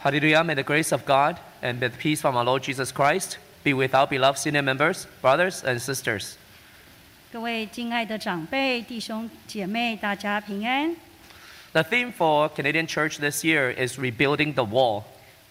[0.00, 0.44] Hallelujah.
[0.44, 3.94] May the grace of God and the peace from our Lord Jesus Christ be with
[3.94, 6.36] our beloved senior members, brothers, and sisters.
[7.32, 10.94] 各位敬爱的长辈、弟兄姐妹，大家平安。
[11.72, 15.02] The theme for Canadian Church this year is rebuilding the wall.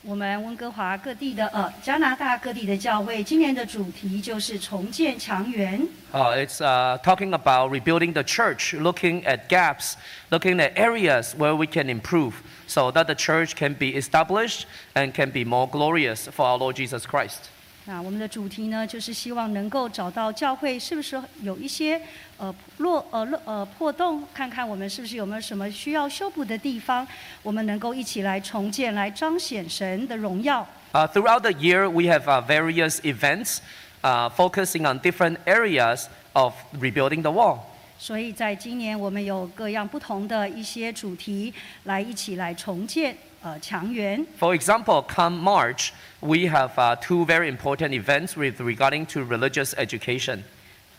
[0.04, 5.82] 我们温哥华各地的呃加拿大各地的教会，今年的主题就是重建强援。
[6.14, 9.96] Uh, it's uh, talking about rebuilding the church, looking at gaps,
[10.30, 12.34] looking at areas where we can improve
[12.68, 16.76] so that the church can be established and can be more glorious for our Lord
[16.76, 17.50] Jesus Christ.
[17.91, 22.01] 那我们的主题呢，就是希望能够找到教会是不是有一些
[22.37, 27.05] 呃落呃落呃破洞，看看我们是不是有没有什么需要修补的地方，
[27.43, 30.65] 我们能够一起来重建，来彰显神的荣耀。
[30.93, 33.59] Uh, throughout the year, we have uh, various events
[34.03, 37.59] uh, focusing on different areas of rebuilding the wall.
[37.99, 44.26] 所以在今年，我们有各样不同的一些主题，来一起来重建 呃强援。
[44.40, 49.74] For example, come March, we have uh, two very important events with regarding to religious
[49.76, 50.40] education.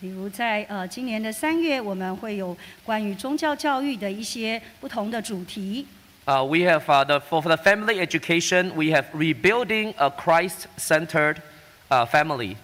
[0.00, 5.86] 比如在呃今年的三月，我们会有关于宗教教育的一些不同的主题。
[6.26, 11.36] Uh, we have uh, the, for the family education, we have rebuilding a Christ-centered
[11.88, 12.56] uh, family.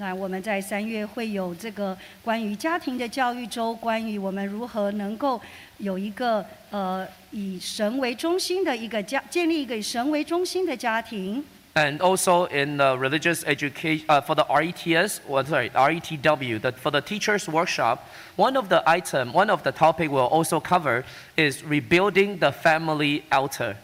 [0.00, 5.40] 那我们在三月会有这个关于家庭的教育周，关于我们如何能够
[5.78, 11.42] 有一个呃以神为中心的一个家，建立一个以神为中心的家庭。
[11.74, 16.90] And also in the religious education, uh, for the RETS, well, sorry, RETW, the, for
[16.90, 17.98] the teachers workshop,
[18.36, 21.04] one of the item, one of the topic we'll also cover
[21.36, 23.76] is rebuilding the family altar.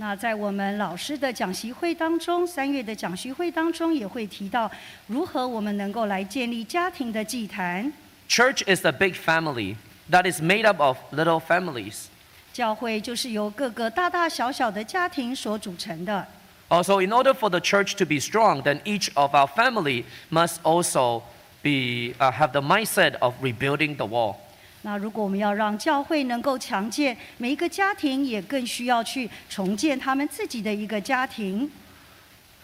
[0.00, 4.68] 那在我们老师的讲习会当中，三月的讲习会当中也会提到
[5.08, 7.92] 如何我们能够来建立家庭的祭坛。
[8.26, 9.76] Church is a big family
[10.10, 12.06] that is made up of little families.
[12.50, 16.26] 教会就是由各个大大小小的家庭所组成的。
[16.70, 21.20] Also, in order for the church to be strong, then each of our family must also
[21.62, 24.36] be, uh, have the mindset of rebuilding the wall.
[24.83, 31.71] 那如果我们要让教会能够强健，每一个家庭也更需要去重建他们自己的一个家庭。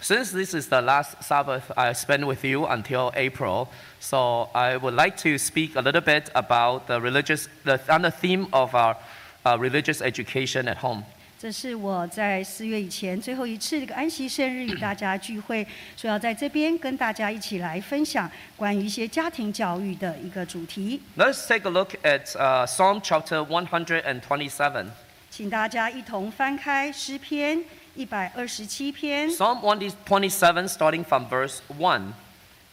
[0.04, 3.68] Since this is the last Sabbath I spend with you until April,
[4.00, 8.10] so I would like to speak a little bit about the religious, the, on the
[8.10, 8.96] theme of our
[9.44, 11.06] uh, religious education at home.
[11.39, 15.63] 这是我在四月以前最后一次这个安息生日与大家聚会，
[15.95, 21.03] 所以要在这边跟大家一起来分享关于一些家庭教育的一个主题。
[21.15, 24.87] Let's take a look at uh, Psalm chapter 127.
[25.31, 27.63] 请大家一同翻开诗篇
[27.95, 32.13] 一百二十七篇，Psalm 127, starting from verse one.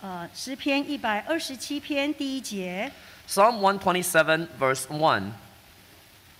[0.02, 2.90] 呃，诗篇一百二十七篇第一节
[3.28, 5.23] ，Psalm 127, verse 1.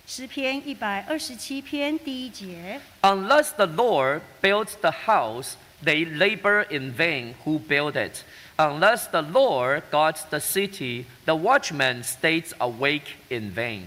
[0.06, 2.78] 诗篇一百二十七篇第一节。
[3.00, 8.22] Unless the Lord builds the house, they labor in vain who build it.
[8.56, 13.84] Unless the Lord guards the city, the watchman stays awake in vain.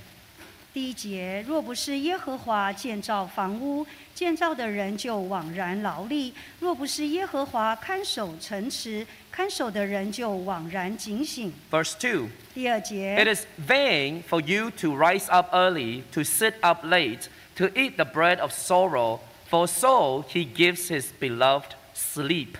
[0.74, 3.86] 第一节，若不是耶和华建造房屋，
[4.17, 11.53] 建造的人就枉然劳力；若不是耶和华看守城池，看守的人就枉然警醒。
[11.71, 16.85] Verse 2第二 It 节， is vain for you to rise up early, to sit up
[16.85, 22.57] late, to eat the bread of sorrow, for so he gives his beloved sleep.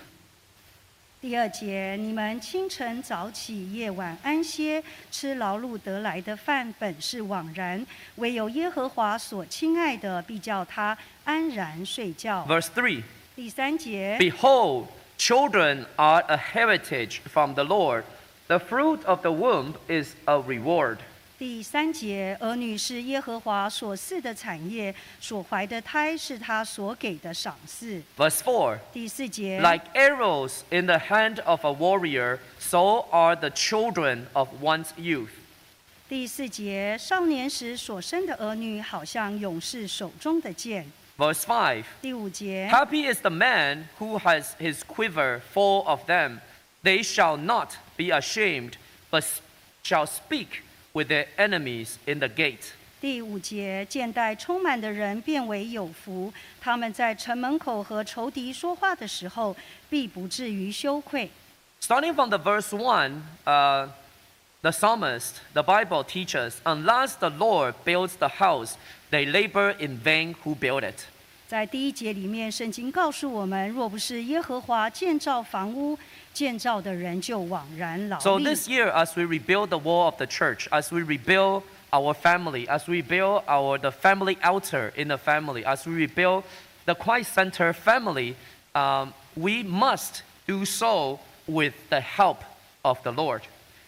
[1.20, 7.84] 第二节，你们清晨早起，夜晚安歇，吃劳碌得来的饭，本是枉然；
[8.18, 12.46] 唯有耶和华所亲爱的，必叫他安然睡觉。
[12.48, 13.02] Verse three.
[13.36, 18.04] 第三节，Behold, children are a heritage from the Lord.
[18.46, 20.98] The fruit of the womb is a reward.
[21.40, 28.02] 第三节，儿女是耶和华所赐的产业，所怀的胎是他所给的赏赐。
[28.18, 28.80] Verse four.
[28.92, 35.30] 第四节，Like arrows in the hand of a warrior, so are the children of one's youth.
[36.10, 40.92] 第四节，少年时所生的儿女，好像勇士手中的剑。
[41.20, 41.84] Verse five.
[42.02, 46.40] 第五节，Happy is the man who has his quiver full of them.
[46.84, 48.74] They shall not be ashamed,
[49.12, 49.24] but
[49.84, 50.64] shall speak
[50.97, 52.73] with their enemies in the gate.
[53.01, 59.57] 第五节，见待充满的人变为有福，他们在城门口和仇敌说话的时候，
[59.91, 61.29] 必不至于羞愧。
[61.81, 63.89] Starting from the verse 1, uh,
[64.61, 68.75] the psalmist, the Bible teaches, unless the Lord builds the house,
[69.11, 71.07] they labor in vain who build it.
[71.49, 75.99] 在第一节里面，圣经告诉我们，若不是耶和华建造房屋，
[76.33, 78.45] 建造的人就枉然劳 So 力。
[78.45, 82.67] this year, as we rebuild the wall of the church, as we rebuild our family,
[82.69, 86.45] as we build our the family altar in the family, as we rebuild
[86.87, 88.35] the Christ-centered family,
[88.75, 92.39] um, we must do so with the help
[92.83, 93.43] of the Lord.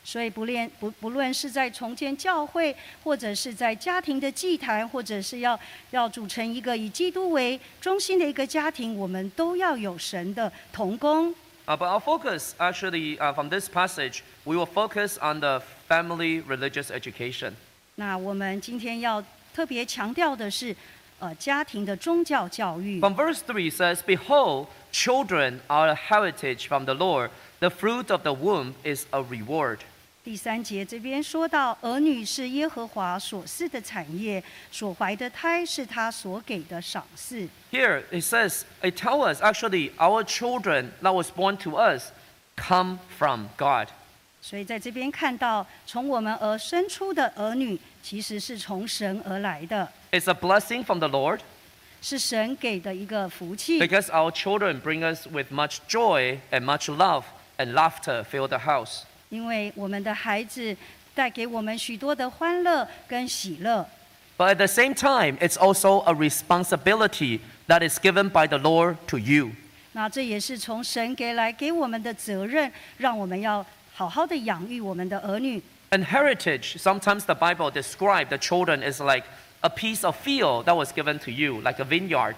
[0.10, 5.60] 所以不练不不论是在重建教会，或者是在家庭的祭坛，或者是要
[5.92, 11.32] 要组成一个以基督为中心的一个家庭，我们都要有神的同工。
[11.68, 16.90] Uh, but our focus, actually, uh, from this passage, we will focus on the family religious
[16.90, 17.52] education.
[17.94, 19.24] 那我们今天要
[19.54, 20.76] 特别强调的是，
[21.20, 23.00] 呃，家庭的宗教教育。
[23.00, 27.30] From verse three says, Behold, children are a heritage from the Lord.
[27.60, 29.82] The fruit of the womb is a reward.
[30.29, 34.43] 第三节这边说到，儿女是耶和华所赐的产业，
[34.73, 37.47] 所怀的胎是他所给的赏赐。
[37.71, 42.11] Here it says, it tells us actually our children that was born to us
[42.57, 43.89] come from God.
[44.41, 51.41] 所以在这边看到，从我们而生出的儿女，其实是从神而来的， It's a blessing from the Lord
[52.01, 53.79] 是神给的一个福气。
[53.79, 57.25] because our children bring us with much joy and much love
[57.59, 59.03] and laughter fill the house.
[59.29, 60.77] 因为我们的孩子
[61.15, 63.87] 带给我们许多的欢乐跟喜乐，
[64.37, 68.97] But at the same time, it's also a responsibility that is given by the Lord
[69.07, 69.53] to you.
[69.93, 75.63] 那这也是从神给来给我们的责任，让我们要好好的养育我们的儿女。
[75.91, 79.25] And heritage, sometimes the Bible describes the children as like
[79.61, 82.35] a piece of field that was given to you, like a vineyard.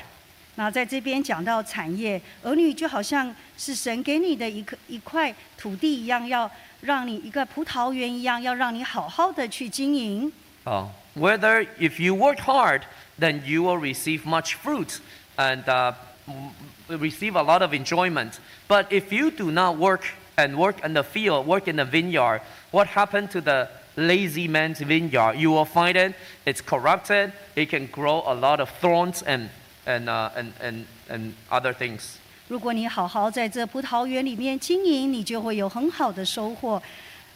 [0.56, 6.50] 那在这边讲到产业，儿女就好像是神给你的一颗一块土地一样，要
[6.80, 10.32] 让你一个葡萄园一样，要让你好好的去经营。
[10.64, 10.86] Oh.
[11.14, 12.82] Whether if you work hard,
[13.18, 15.00] then you will receive much fruit
[15.36, 15.94] and uh,
[16.26, 16.50] m-
[16.88, 18.38] receive a lot of enjoyment.
[18.68, 20.02] But if you do not work
[20.36, 24.80] and work in the field, work in the vineyard, what happened to the lazy man's
[24.80, 25.36] vineyard?
[25.36, 29.48] You will find it, it's corrupted, it can grow a lot of thorns and,
[29.86, 32.18] and, uh, and, and, and other things.
[32.51, 36.83] 如果你好好在这葡萄园里面经营，你就会有很好的收获。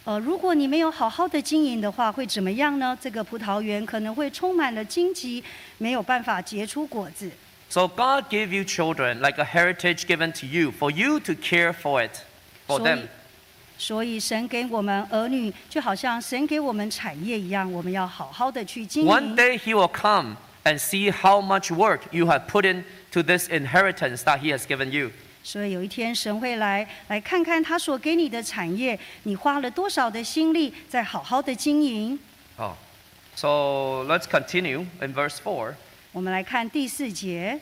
[0.03, 2.97] 呃，如果你没有好好的经营的话，会怎么样呢？
[2.99, 5.41] 这个葡萄园可能会充满了荆棘，
[5.77, 7.31] 没有办法结出果子。
[7.69, 12.05] So God gave you children like a heritage given to you for you to care for
[12.05, 12.17] it,
[12.67, 13.03] for them.，
[13.77, 19.33] 所以神给我们儿女，就好像神给我们产业一样，我们要好好的去经营 One。
[19.37, 20.35] day he will come
[20.65, 22.65] and see how much work you have put
[23.14, 25.10] into this inheritance that he has given you.
[25.42, 32.18] 所以有一天神会来，来看看他所给你的产业，你花了多少的心力在好好的经营。
[32.56, 32.72] Oh.
[33.34, 35.74] So let's continue in verse 4.
[36.12, 37.60] 我们来看第四节，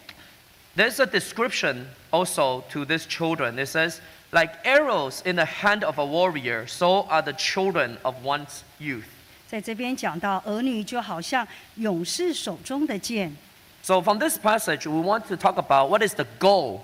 [0.76, 3.64] There's a description also to these children.
[3.64, 3.99] It says,
[4.32, 9.05] like arrows in the hand of a warrior, so are the children of one's youth.
[9.46, 11.46] 在这边讲到儿女就好像
[11.76, 13.37] 勇士手中的剑。
[13.82, 16.82] So from this passage, we want to talk about what is the goal,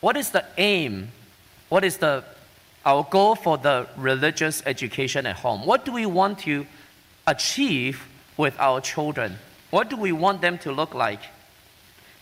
[0.00, 1.08] what is the aim,
[1.68, 2.24] what is the
[2.82, 5.66] our goal for the religious education at home.
[5.66, 6.64] What do we want to
[7.26, 7.98] achieve
[8.38, 9.36] with our children?
[9.70, 11.20] What do we want them to look like?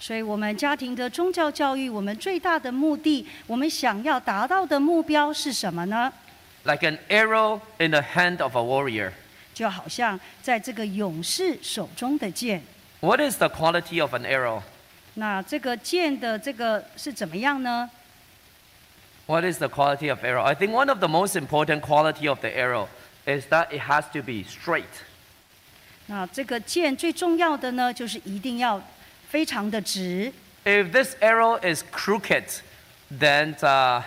[0.00, 6.12] 所以，我们家庭的宗教教育，我们最大的目的，我们想要达到的目标是什么呢？
[6.64, 9.12] Like an arrow in the hand of a warrior.
[9.54, 12.62] 就好像在这个勇士手中的剑。
[13.02, 14.62] What is the quality of an arrow?
[15.14, 17.90] 那这个剑的这个是怎么样呢？
[19.26, 20.42] What is the quality of arrow?
[20.42, 22.88] I think one of the most important quality of the arrow
[23.26, 24.84] is that it has to be straight.
[26.06, 28.82] 那这个剑最重要的呢，就是一定要
[29.28, 30.32] 非常的直。
[30.64, 32.62] If this arrow is crooked,
[33.10, 34.02] then uh,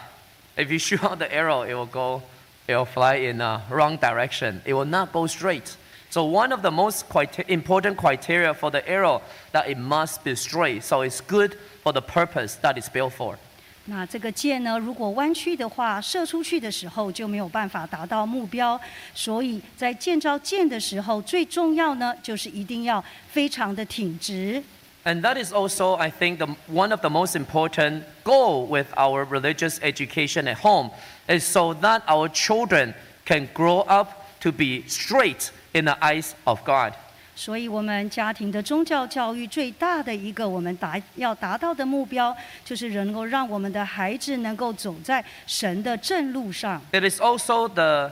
[0.56, 2.24] if you shoot out the arrow, it will go,
[2.68, 4.62] it will fly in a wrong direction.
[4.65, 5.75] It will not go straight.
[6.15, 9.22] So one of the most criter- important criteria for the arrow
[9.53, 10.84] that it must be straight.
[10.84, 13.38] So it's good for the purpose that it's built for.
[13.86, 18.80] 那这个箭呢，如果弯曲的话，射出去的时候就没有办法达到目标。
[19.15, 24.62] 所以在建造箭的时候，最重要呢，就是一定要非常的挺直。
[25.03, 29.25] And that is also, I think, the, one of the most important goal with our
[29.25, 30.91] religious education at home
[31.27, 32.94] is so that our children
[33.25, 34.10] can grow up
[34.41, 36.92] to be straight in the eyes of God.
[37.38, 46.80] 所以，我们家庭的宗教教育最大的一个我们达要达到的目标，就是能够让我们的孩子能够走在神的正路上。
[46.92, 48.11] It is also the,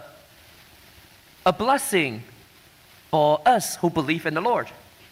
[1.45, 2.21] a blessing
[3.11, 4.67] for us who believe in the Lord.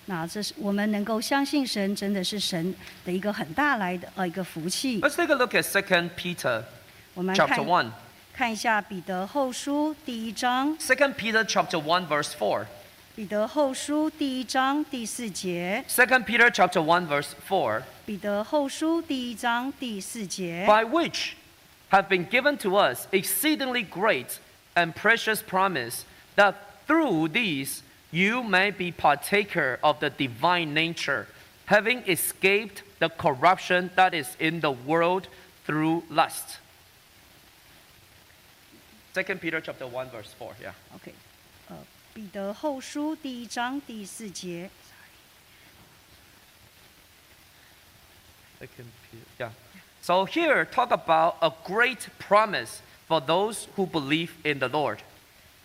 [0.05, 2.75] 那这是我们能够相信神，真的是神
[3.07, 5.01] 的一个很大来的呃一个福气。
[5.01, 6.65] Let's take a look at Second Peter
[7.17, 7.91] chapter 看 1.
[8.34, 12.66] 看一下彼得后书第一章， 2 Peter chapter 1 verse 4.
[13.16, 21.32] 彼得后书第一章第四节， 2 Peter chapter 1 verse 4, 彼得后书第一章第四节， by which
[21.90, 24.38] have been given to us exceedingly great
[24.76, 26.02] and precious promise
[26.36, 26.54] that
[26.86, 31.26] through these you may be partaker of the divine nature,
[31.66, 35.28] having escaped the corruption that is in the world
[35.66, 36.60] through lust.
[39.14, 40.74] 2 Peter chapter 1 verse 4, yeah.
[40.96, 41.14] OK，
[41.70, 41.76] 呃，
[42.14, 44.70] 彼得后书第一章第四节，
[48.60, 49.50] Second Peter, yeah.
[50.02, 55.00] So here talk about a great promise for those who believe in the Lord.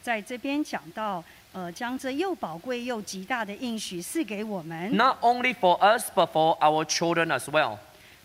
[0.02, 7.78] 在这边讲到，呃，将这又宝贵又极大的应许赐给我们， Not only for us but for our children as well.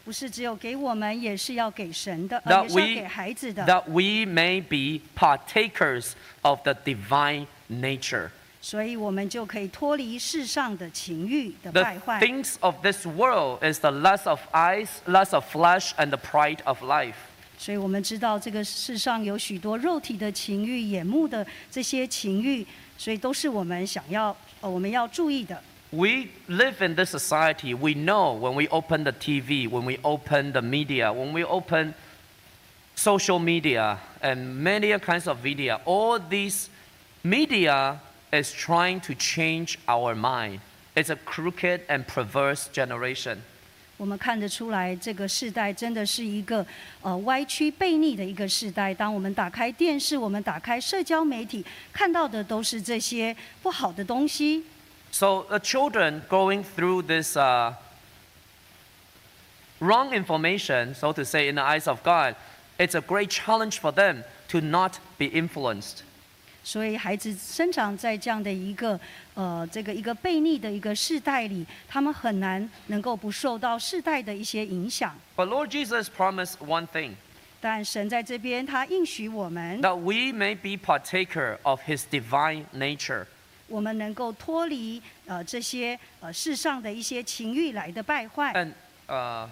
[0.04, 3.64] 不是只有给我们，也是要给神的也是要给孩子的。
[3.64, 8.30] That we may be partakers of the divine nature.
[8.60, 12.20] 所以我们就可以脱离世上的情欲的 The 败坏。
[12.20, 16.82] things of this world is the lust of eyes, lust of flesh, and the pride of
[16.82, 17.16] life.
[17.58, 22.66] 所以我们知道这个世上有许多肉体的情欲、眼目的这些情欲，
[22.98, 25.60] 所以都是我们想要呃我们要注意的。
[25.91, 27.73] We live in this society.
[27.73, 31.93] We know when we open the TV, when we open the media, when we open
[32.93, 36.69] social media and many kinds of media, all these
[37.23, 38.01] media
[38.33, 40.59] is trying to change our mind.
[40.93, 43.37] It's a crooked and perverse generation.
[43.95, 46.65] 我们看得出来，这个世代真的是一个
[47.01, 48.93] 呃歪曲背逆的一个世代。
[48.93, 54.63] 当我们打开电视，我们打开社交媒体，看到的都是这些不好的东西。
[55.11, 57.73] So the children going through this uh,
[59.79, 62.35] wrong information, so to say, in the eyes of God,
[62.77, 66.03] it's a great challenge for them to not be influenced.
[66.63, 68.99] 所以孩子生长在这样的一个
[69.35, 75.15] 呃这个一个悖逆的一个世代里，他们很难能够不受到世代的一些影响。
[75.37, 77.13] But Lord Jesus promised one thing
[77.61, 83.25] 但神在这边，他应许我们， that we may be partaker of His divine nature.
[83.72, 88.72] 我们能够脱离呃这些呃世上的一些情欲来的败坏 And
[89.08, 89.48] uh,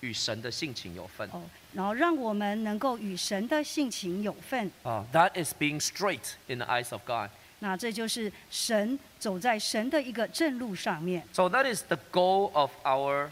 [0.00, 1.42] 与神的性情有份.哦，
[1.72, 4.68] 然后让我们能够与神的性情有份。
[4.82, 7.30] Uh, that is being straight in the eyes of God.
[7.60, 11.22] 那这就是神走在神的一个正路上面。
[11.32, 13.30] So that is the goal of our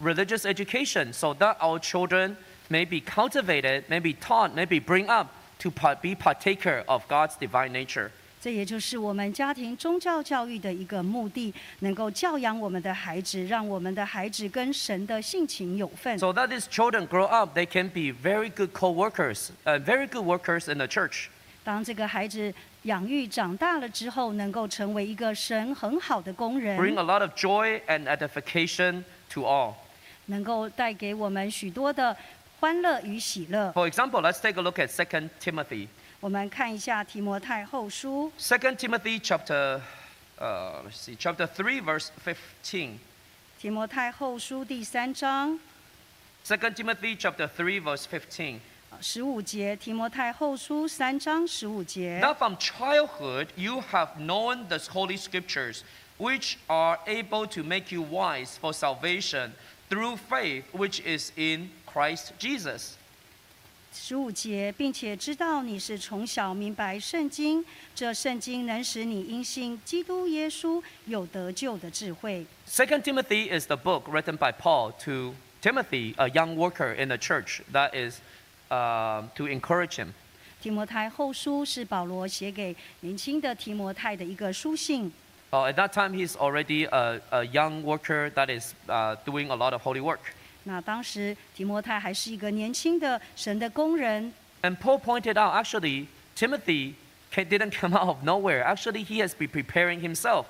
[0.00, 2.36] religious education, so that our children
[2.68, 5.28] may be cultivated, may be taught, may be bring up
[5.60, 8.10] to be partaker of God's divine nature.
[8.48, 16.18] 这也就是我们家庭宗教教育的一个目的，能够教养我们的孩子，让我们的孩子跟神的性情有份。
[16.18, 20.72] So that these children grow up, they can be very good co-workers, uh, very good workers
[20.72, 21.26] in the church.
[21.62, 29.74] 当这个孩子养育长大了之后，能够成为一个神很好的工人 bring，a lot of joy and edification to all.
[30.24, 32.16] 能够带给我们许多的
[32.60, 33.70] 欢乐与喜乐。
[33.74, 35.88] For example, let's take a look at Second Timothy.
[36.19, 39.81] 我们看一下提摩太后书， 2 Timothy chapter,
[40.39, 42.97] uh, let's see, chapter 3, verse 15.
[43.59, 45.59] 提摩太后书第三章
[46.45, 48.59] 2 Timothy chapter 3, verse 15.
[49.01, 52.19] 十五节，提摩太后书三章十五节。
[52.21, 55.81] Now from childhood you have known the holy scriptures,
[56.19, 59.51] which are able to make you wise for salvation
[59.89, 62.96] through faith which is in Christ Jesus.
[63.92, 67.64] 十五节，并且知道你是从小明白圣经，
[67.94, 72.46] 这圣经能使你因信基督耶稣有得救的智慧。
[72.66, 77.60] Second Timothy is the book written by Paul to Timothy, a young worker in the church,
[77.72, 78.20] that is
[78.70, 80.08] uh, to encourage him.
[80.60, 85.12] 提摩太后书是保罗写给年轻的提摩太的一个书信。
[85.50, 89.72] Uh, at that time, he's already a, a young worker that is uh, doing a lot
[89.72, 90.20] of holy work.
[90.68, 96.92] 那当时提摩太还是一个年轻的神的工人，And Paul pointed out, actually, Timothy
[97.32, 98.62] didn't come out of nowhere.
[98.62, 100.44] Actually, he has been preparing himself.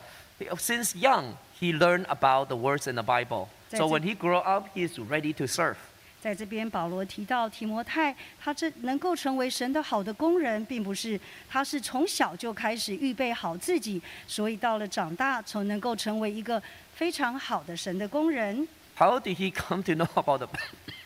[0.58, 3.46] Since young, he learned about the words in the Bible.
[3.70, 5.76] So when he grew up, he is ready to serve.
[6.20, 16.60] 在这边保罗提到提摩太，他这能够成为神的好的工人，并不是他是从小就开始预备好自己，所以到了长大，才能够成为一个
[16.96, 18.66] 非常好的神的工人。
[18.97, 20.47] How did he come to know about the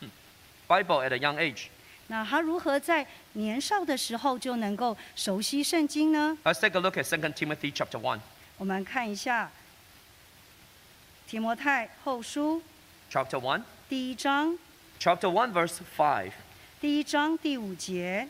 [0.67, 1.69] Bible at a young age?
[2.07, 6.37] 那他如何在年少的时候就能够熟悉圣经呢？
[6.43, 8.19] Let's take a look at 2 Timothy chapter 1.
[8.57, 9.51] 我们看一下
[11.27, 12.61] 提摩太后书
[13.11, 13.61] Chapter 1.
[13.89, 14.57] 第一章，
[14.99, 16.31] Chapter 1, verse 5.
[16.79, 18.27] 第一章第五节。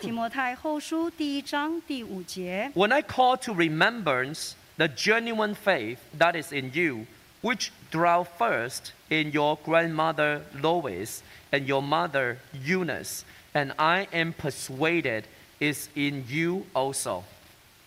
[0.00, 7.06] 提摩太后书第一章第五节， When I call to remembrance the genuine faith that is in you,
[7.42, 11.21] which dwell first in your grandmother Lois
[11.51, 15.25] and your mother Eunice, and I am persuaded
[15.59, 17.23] is in you also.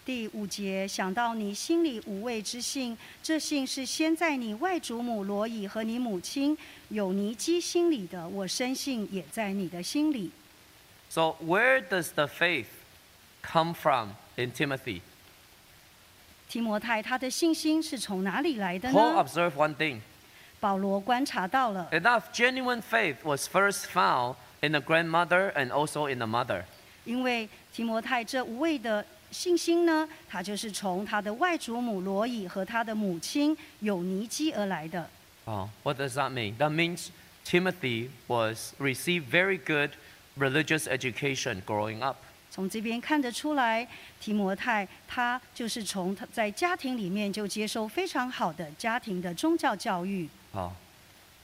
[0.06, 6.56] 第五节，想到你心里无畏之性，这性是先在你外祖母罗以和你母亲
[6.90, 10.30] 友尼基心里的，我深信也在你的心里。
[11.08, 12.66] So where does the faith
[13.42, 15.00] come from in Timothy?
[16.54, 19.99] 提摩太他的信心是从哪里来的呢 Paul？observed one thing
[20.61, 26.62] 保罗观察到了，enough genuine faith was first found in the grandmother and also in the mother.
[27.06, 35.11] 因为提摩太这无畏的信心呢，他就是从他的外祖母罗以和他的母亲有尼基而来的。
[35.46, 36.56] Oh, what does that mean?
[36.58, 37.08] That means
[37.44, 39.90] Timothy was received very good
[40.38, 42.18] religious education growing up.
[42.54, 43.84] 从这边看得出来，
[44.20, 50.28] 提摩太他就是从他在家庭里面就接受非常好的家庭的宗教教育。
[50.52, 50.70] Oh.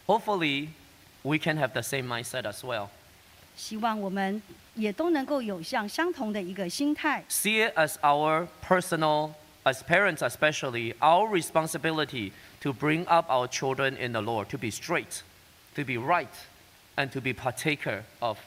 [0.07, 0.69] Hopefully,
[1.23, 2.91] we can have the same mindset as well.
[3.57, 4.41] 希望我们
[4.77, 9.33] 也都能够有像相同的一个心态，See it as our personal,
[9.65, 14.71] as parents especially, our responsibility to bring up our children in the Lord, to be
[14.71, 15.23] straight,
[15.75, 16.29] to be right,
[16.95, 18.39] and to be partaker of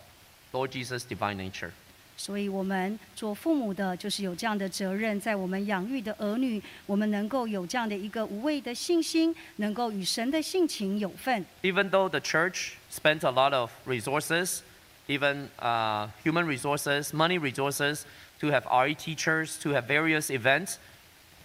[0.54, 1.74] Lord Jesus' divine nature.
[2.17, 11.47] 所以我们做父母的，就是有这样的责任，在我们养育的儿女，我们能够有这样的一个无畏的信心，能够与神的性情有份。
[11.63, 14.63] even though the church spent a lot of resources,
[15.07, 18.03] even uh, human resources, money resources,
[18.41, 20.79] to have RE teachers, to have various events,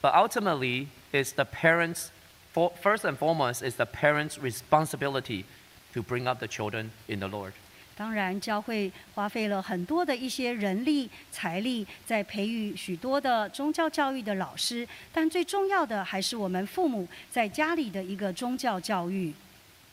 [0.02, 2.10] but ultimately, it's the parents,
[2.52, 5.46] for, first and foremost, it's the parents' responsibility
[5.94, 7.54] to bring up the children in the Lord.
[7.98, 19.32] 当然，教会花费了很多的一些人力、财力，在培育许多的宗教教育的老师，但最重要的还是我们父母在家里的一个宗教教育。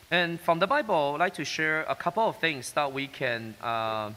[0.09, 3.53] And from the Bible, I'd like to share a couple of things that we can,
[3.61, 4.11] uh,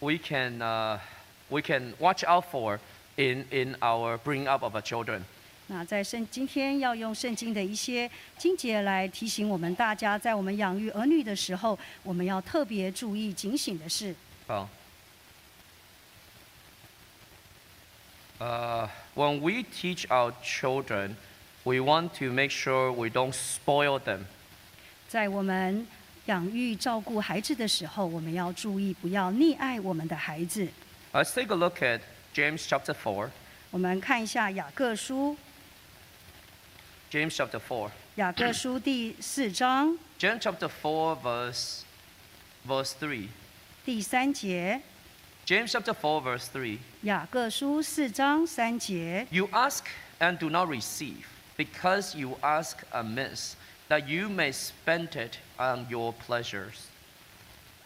[0.00, 0.98] we can, uh,
[1.50, 2.80] we can watch out for
[3.16, 5.24] in, in our bringing up of our children.
[5.69, 14.15] 那在圣今天要用圣经的一些经节来提醒我们大家，在我们养育儿女的时候，我们要特别注意警醒的是
[14.47, 14.67] ，Well,
[18.39, 21.15] uh, when we teach our children,
[21.63, 24.21] we want to make sure we don't spoil them.
[25.09, 25.85] 在我们
[26.27, 30.65] 养育照顾孩子的时候，我们要注意不要溺爱我们的孩子。
[31.11, 31.99] Let's take a look at
[32.33, 33.31] James chapter four.
[33.69, 35.35] 我们看一下雅各书，
[37.10, 37.90] James chapter 4.
[38.16, 41.80] 雅各书第四章 James chapter 4, verse,
[42.66, 43.28] verse 3.
[43.84, 44.80] 第三节，
[45.46, 46.78] James chapter 4, verse 3.
[47.02, 49.26] 雅各书四章三节。
[49.30, 49.84] You ask
[50.20, 51.24] and do not receive,
[51.56, 53.54] because you ask amiss,
[53.88, 56.86] that you may spend it on your pleasures.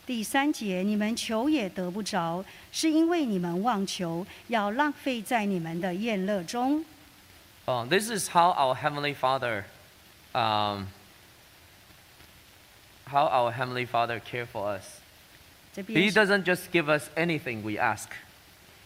[0.06, 6.84] 第三节，你们求也得不着，是因为你们妄求，要浪费在你们的宴乐中。
[7.70, 9.64] Uh, this is how our Heavenly Father,
[10.34, 10.86] um,
[13.06, 15.00] how our Heavenly Father care for us.
[15.74, 18.08] 这 He 边是 doesn't just give us anything we ask.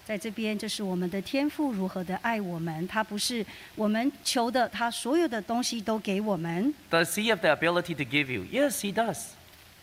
[0.06, 6.74] 在这边，就是我们的天父如何的爱我们，他不是我们求的，他所有的东西都给我们。
[6.90, 8.44] Does He have the ability to give you?
[8.50, 9.26] Yes, He does.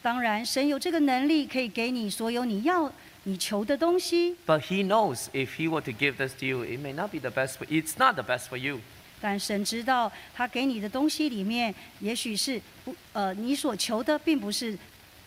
[0.02, 2.92] 当然，神有这个能力，可以给你所有你要、
[3.24, 4.36] 你求的东西。
[4.46, 7.20] But He knows if He were to give this to you, it may not be
[7.20, 7.58] the best.
[7.58, 8.82] For, it's not the best for you.
[9.23, 14.77] 但神知道，他给你的东西里面，也许是不呃，你所求的并不是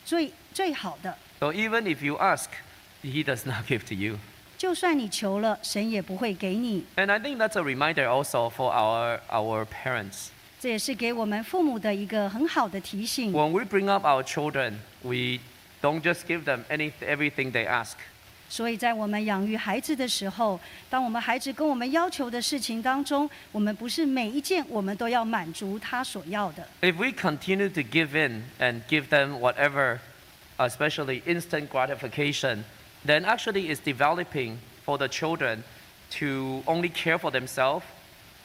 [0.04, 1.18] 最最好的。
[1.40, 2.48] So even if you ask,
[3.02, 4.18] He does not give to you.
[4.58, 6.86] 就算你求了，神也不会给你。
[6.98, 10.28] And I think that's a reminder also for our, our parents.
[10.60, 13.32] 这也是给我们父母的一个很好的提醒。
[13.32, 15.40] When we bring up our children, we
[15.82, 17.94] don't just give them any, everything they ask.
[18.49, 26.67] 所以在我们养育孩子的时候，当我们孩子跟我们要求的事情当中，我们不是每一件我们都要满足他所要的。
[26.81, 29.99] If we continue to give in and give them whatever,
[30.59, 32.65] especially instant gratification,
[33.07, 35.63] then actually it's developing for the children
[36.19, 37.85] to only care for themselves,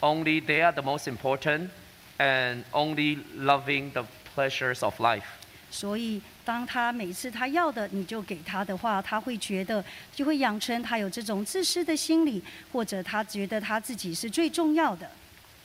[0.02, 1.72] only they are the most important,
[2.20, 4.04] and only loving the
[4.36, 5.39] pleasures of life.
[5.71, 15.09] 所以，当他每次他要的你就给他的话，他会觉得就会养成他有这种自私的心理，或者他觉得他自己是最重要的。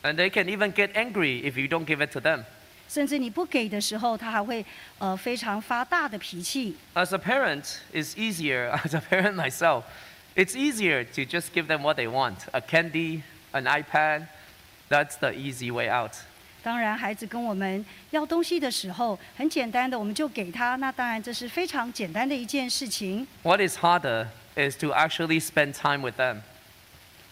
[0.04, 2.44] And they can even get angry if you don't give it to them.
[2.88, 4.64] 甚至你不给的时候，他还会
[5.00, 6.78] 呃非常发大的脾气。
[6.94, 9.86] As a parent, it's easier, as a parent myself,
[10.36, 14.28] it's easier to just give them what they want a candy, an iPad.
[14.88, 16.12] That's the easy way out.
[16.66, 20.76] 当然，孩子跟我们要东西的时候，很简单的，我们就给他。
[20.78, 23.28] 那当然这是非常简单的一件事情。
[23.44, 24.26] What is harder
[24.56, 26.38] is to actually spend time with them.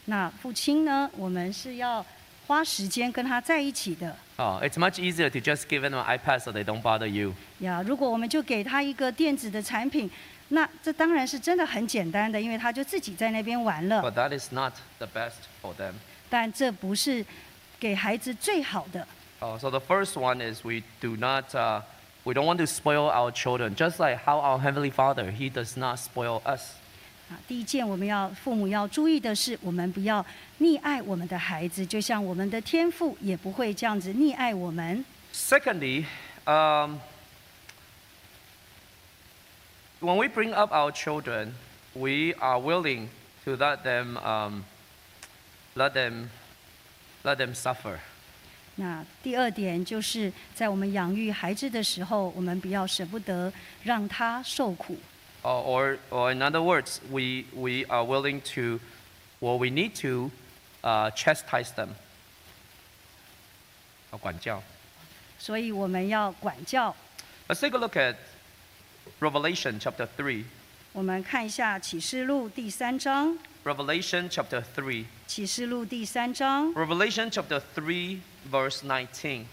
[0.06, 2.06] 那父亲呢，我们是要
[2.46, 4.16] 花时间跟他在一起的。
[4.36, 7.34] Oh, it's much easier to just give them an iPad so they don't bother you.
[7.62, 10.08] 呀，如果我们就给他一个电子的产品，
[10.50, 14.04] 那这当然是真的很简单的，因为他就自己在那边玩了。
[14.04, 15.94] But that is not the best for them.
[16.30, 17.26] 但这不是
[17.80, 19.08] 给孩子最好的。
[19.43, 21.83] Oh, so the first one is we do not, uh,
[22.25, 25.77] we don't want to spoil our children, just like how our Heavenly Father, He does
[25.77, 26.75] not spoil us.
[27.31, 30.25] 啊，第一件我们要父母要注意的是，我们不要
[30.61, 35.05] 溺爱我们的孩子，就像我们的天父也不会这样子溺爱我们。
[35.33, 36.07] Secondly,
[36.47, 36.99] um,
[40.01, 41.53] when we bring up our children,
[41.95, 43.09] we are willing
[43.45, 44.65] to let them, um,
[45.77, 46.31] let them,
[47.25, 48.01] let them suffer.
[48.76, 53.52] 那第二点就是在我们养育孩子的时候，我们不要舍不得
[53.84, 54.98] 让他受苦。
[55.44, 58.80] Or, or, or in other words, we, we are willing to,
[59.42, 60.32] or we need to
[60.82, 61.90] uh, chastise them.
[64.12, 64.64] 哦，管教。
[65.38, 66.96] 所以我们要管教。
[67.48, 68.16] Let's take a look at
[69.20, 70.46] Revelation chapter three.
[70.94, 75.05] 我们看一下启示录第三章，Revelation chapter 3.
[75.27, 78.19] 启示录第三章， Revelation chapter 3,
[78.51, 79.45] verse 19.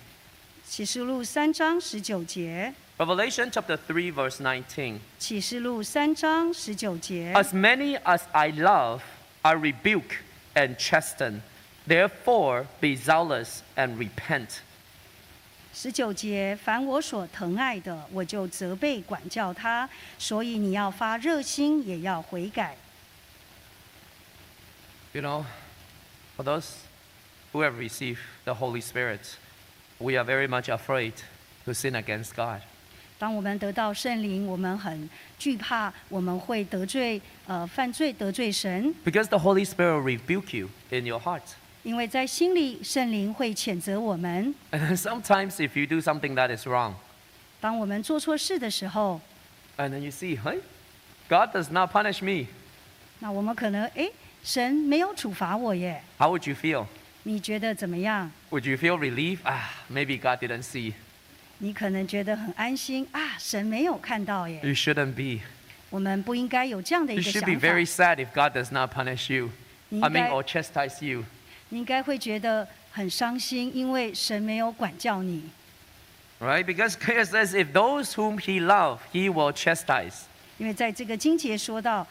[0.67, 4.99] 启示录三章十九节， Revelation chapter 3, verse 19.
[5.19, 7.33] 启示录三章十九节。
[7.35, 9.01] As many as I love,
[9.41, 10.19] I rebuke
[10.53, 11.41] and chasten.
[11.87, 14.47] Therefore, be zealous and repent.
[15.73, 19.87] 十九节，凡我所疼爱的，我就责备管教他。
[20.17, 22.77] 所以你要发热心，也要悔改。
[25.13, 25.45] You know,
[26.35, 26.75] for those
[27.53, 29.37] who have received the Holy Spirit,
[29.99, 31.13] we are very much afraid
[31.65, 32.61] to sin against God.
[33.17, 41.43] 当我们得到圣灵，我们很惧怕我们会得罪呃犯罪得罪神， Because the Holy Spirit will rebuke you in your heart.
[41.83, 44.53] 因为在心里圣灵会谴责我们。
[44.71, 46.95] And then sometimes if you do something that is wrong,
[47.61, 49.21] 当我们做错事的时候，
[49.77, 50.59] and then you see, hey,
[51.29, 52.47] God does not punish me.
[53.19, 54.11] 那我们可能诶，
[54.43, 56.85] 神没有处罚我耶， How would you feel?
[57.23, 58.31] 你觉得怎么样？
[58.51, 59.39] Would you feel relief?
[59.43, 60.93] Ah, maybe God didn't see.
[61.57, 64.59] 你可能觉得很安心啊，神没有看到耶。
[64.61, 65.43] You shouldn't be.
[65.89, 67.67] 我们不应该有这样的一 You 个 should 想 be 法。
[67.67, 69.49] very sad if God does not punish you.
[69.89, 71.23] 你 I 应 mean, 该 or chastise you.
[71.69, 75.49] 你应该会觉得很伤心，因为神没有管教你。
[76.39, 76.65] Right?
[76.65, 80.23] Because Christ says, if those whom he loves, he will chastise.
[80.57, 82.05] 因为在这个经节说到，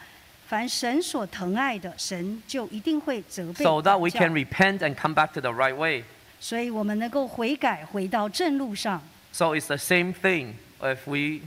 [0.50, 6.02] 凡神所疼爱的，神就一定会责备 So that we can repent and come back to the right way.
[6.40, 9.00] 所以我们能够悔改，回到正路上。
[9.32, 10.54] So it's the same thing.
[10.80, 11.42] If we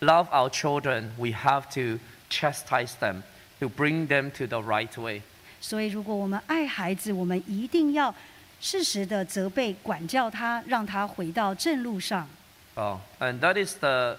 [0.00, 3.22] love our children, we have to chastise them
[3.60, 5.22] to bring them to the right way.
[5.60, 8.12] 所以，如果我们爱孩子，我们一定要
[8.60, 12.28] 适时的责备、管教他，让他回到正路上。
[12.74, 14.18] Oh, and that is the,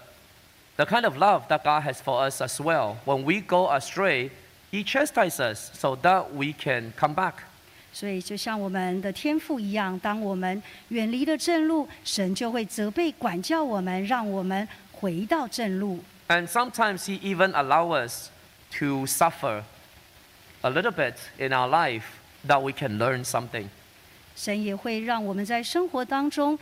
[0.75, 2.97] The kind of love that God has for us as well.
[3.05, 4.31] When we go astray,
[4.71, 7.33] He chastises us so that we can come back.
[7.93, 16.03] 所以，就像我们的天父一样，当我们远离了正路，神就会责备、管教我们，让我们回到正路。
[16.27, 18.29] And sometimes He even allows us
[18.79, 19.61] to suffer
[20.61, 22.05] a little bit in our life
[22.47, 23.67] that we can learn something.
[24.35, 26.57] 神也会让我们在生活当中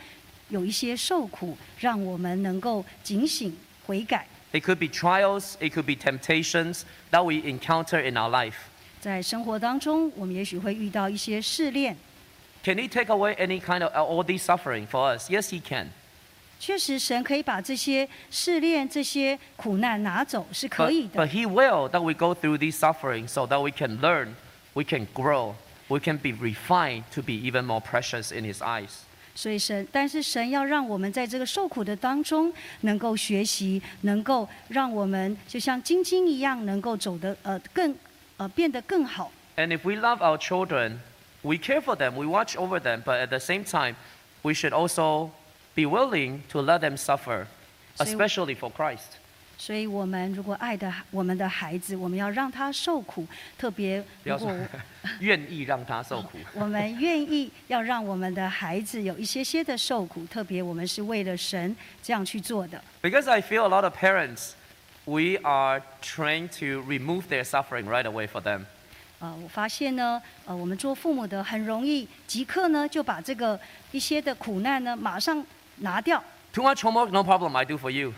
[0.50, 4.25] 有一些受苦，让我们能够警醒，悔改。
[4.53, 8.55] It could be trials, it could be temptations that we encounter in our life.
[8.99, 11.95] 在生活当中，我们也许会遇到一些试炼。
[12.63, 15.29] Can He take away any kind of all these suffering for us?
[15.29, 15.89] Yes, He can.
[16.59, 23.99] 确实，神可以把这些试炼、这些苦难拿走，是可 But, 以的 but。He will that we go through these suffering so that we can
[24.01, 24.29] learn,
[24.73, 25.53] we can grow,
[25.87, 29.03] we can be refined to be even more precious in His eyes.
[29.35, 32.51] 所以神，但是神要让我们在这个受苦的当中，
[32.81, 37.95] 能够学习，能够让我们就像晶晶一样，能够走得呃更
[38.37, 39.31] 呃变得更好。
[39.55, 40.97] And if we love our children,
[41.43, 43.95] we care for them, we watch over them, but at the same time,
[44.41, 45.29] we should also
[45.75, 47.45] be willing to let them suffer,
[47.95, 49.19] So- especially for Christ.
[49.64, 53.24] 所以，我们如果爱的我们的孩子，我们要让他受苦，
[53.56, 54.66] 特别不要说如果
[55.20, 56.36] 愿意让他受苦。
[56.52, 62.82] 我们愿意要让我们的孩子有一些些的受苦，特别我们是为了神这样去做的。
[63.02, 64.54] Because I feel a lot of parents,
[65.04, 68.62] we are trained to remove their suffering right away for them.
[69.20, 73.60] 呃，我发现呢，呃，我们做父母的很容易即刻呢就把这个
[73.92, 75.46] 一些的苦难呢马上
[75.76, 76.20] 拿掉
[76.52, 78.12] ，Too much homework, no problem, I do for you.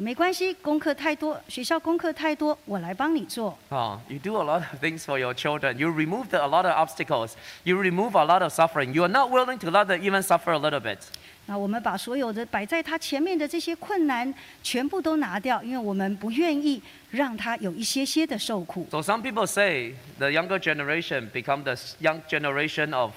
[0.00, 3.58] 没关系，功课太多，学校功课太多，我来帮你做。
[3.68, 5.76] Oh, you do a lot of things for your children.
[5.76, 7.32] You remove the, a lot of obstacles.
[7.64, 8.92] You remove a lot of suffering.
[8.92, 10.98] You are not willing to let them even suffer a little bit.
[11.46, 14.32] 那我们把所有的摆在他前面的这些困难
[14.62, 16.80] 全部都拿掉，因为我们不愿意
[17.10, 18.86] 让他有一些些的受苦。
[18.92, 23.14] So some people say the younger generation become the young generation of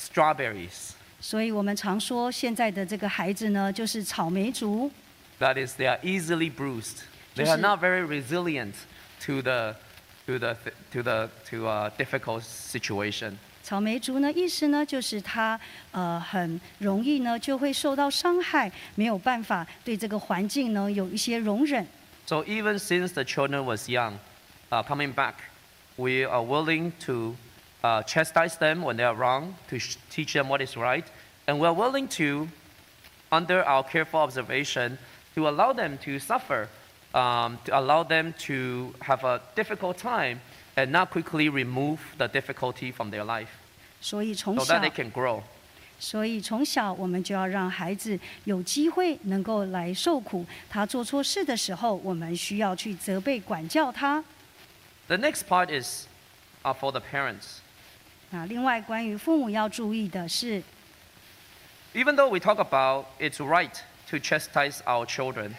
[0.00, 0.94] strawberries.
[1.20, 4.90] 所以我们常说，现在的这个孩子呢，就是草莓族，
[5.39, 7.03] That is, they are easily bruised.
[7.35, 8.73] They 就是 are not very resilient
[9.25, 9.75] to the,
[10.25, 10.55] to the,
[10.91, 13.37] to the, to a difficult situation.
[13.61, 15.59] 草莓族呢，意思呢就是他
[15.91, 21.85] 呃很容易呢就会受到伤害，没有办法对这个环境呢有一些容忍。
[22.27, 24.13] So even since the children was young,
[24.69, 25.33] uh, coming back,
[25.97, 27.35] we are willing to
[27.81, 31.05] uh, chastise them when they are wrong, to sh- teach them what is right,
[31.47, 32.47] and we're willing to,
[33.31, 34.97] under our careful observation,
[35.35, 36.67] to allow them to suffer,
[37.13, 40.39] um, to allow them to have a difficult time,
[40.75, 43.47] and not quickly remove the difficulty from their life,
[44.01, 45.41] 所以从 so 小 that they can grow.
[45.97, 50.45] 所以从小我们就要让孩子有机会能够来受苦。
[50.69, 54.21] 他做错事的时候，我们需要去责备、管教他。
[55.07, 56.07] The next part is
[56.63, 57.59] uh, for the parents.
[58.33, 60.61] 啊，另外关于父母要注意的是，
[61.93, 63.71] Even though we talk about it's right
[64.10, 65.50] to chastise our children,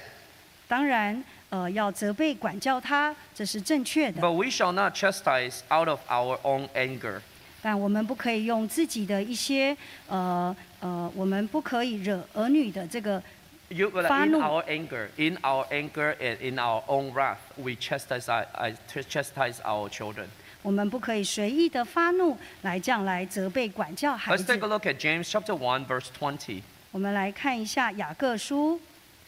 [0.67, 4.21] 当然，呃，要责备、管教他，这是正确的。
[4.21, 7.21] But we shall not chastise out of our own anger.
[7.61, 9.75] 但我们不可以用自己的一些
[10.07, 13.21] 呃呃，我们不可以惹儿女的这个
[13.69, 18.45] You, in our anger, in our anger and in our own wrath, we chastise, our-
[18.53, 18.73] uh,
[19.09, 20.25] chastise our children.
[20.61, 24.69] 我们不可以随意的发怒来这样来责备管教孩子 Let's 子 take a。
[24.69, 26.61] look at James chapter one, verse 20.
[26.90, 28.81] 我们来看一下雅各书，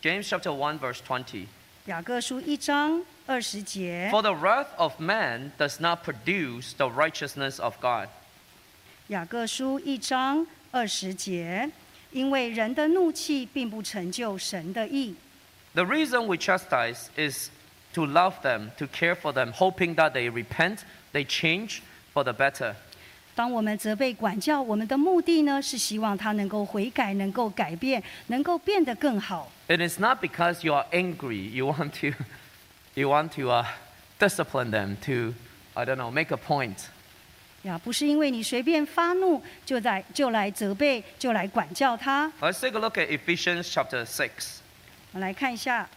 [0.03, 1.47] James chapter 1, verse 20.
[1.87, 4.09] 雅各书一章二十节。
[4.13, 8.09] For the wrath of man does not produce the righteousness of God.
[9.09, 11.71] 雅各书一章二十节，
[12.13, 15.15] 因为人的怒气并不成就神的义。
[15.75, 17.49] The reason we chastise is
[17.95, 20.81] to love them, to care for them, hoping that they repent,
[21.13, 21.81] they change
[22.13, 22.75] for the better.
[23.36, 29.52] 当我们责备管教，我们的目的呢，是希望他能够悔改，能够改变，能够变得更好。
[29.68, 32.16] It is not because you are angry, you want to,
[32.94, 33.66] you want to uh,
[34.20, 35.34] discipline them, to,
[35.74, 36.76] I don't know, make a point.
[37.64, 42.32] 呀，不是因为你随便发怒就在就来责备，就来管教他。
[42.42, 44.58] Let's take a look at Ephesians chapter six.
[45.14, 45.90] 我们来看一下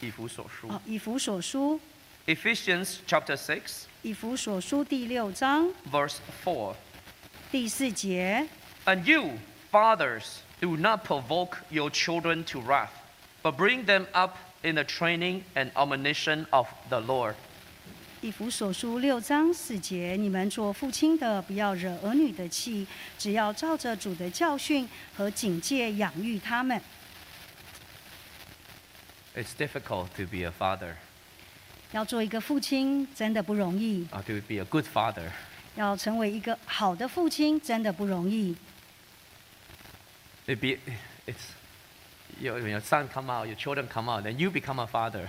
[0.00, 0.68] 以弗所书。
[0.68, 1.78] 哦，以弗所书
[2.26, 3.60] ，Ephesians chapter 6,
[4.01, 6.75] 以弗所书第六章 verse 4.
[7.51, 8.47] 第四节。
[8.85, 9.39] And you,
[9.71, 12.89] fathers, do not provoke your children to wrath,
[13.41, 17.35] but bring them up in the training and admonition of the Lord.
[18.21, 22.87] 以弗所书六章四节，你们做父亲的，不要惹儿女的气，
[23.19, 26.81] 只要照着主的教训和警戒养育他们。
[29.35, 30.95] It's difficult to be a father,
[31.92, 35.28] 要做一个父亲真的不容易，or to be a good father.
[35.76, 38.54] 要成为一个好的父亲真的不容易。
[40.46, 40.78] It be,
[41.26, 41.52] it's,
[42.40, 45.28] your, when your son come out, your children come out, then you become a father.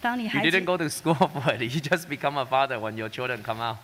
[0.00, 1.62] 当你 You 孩子 didn't go to school for it.
[1.62, 3.78] You just become a father when your children come out.